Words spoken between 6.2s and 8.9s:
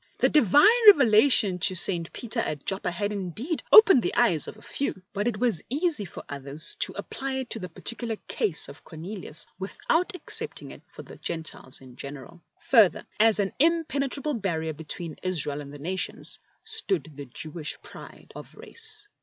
others to apply it to the particular case of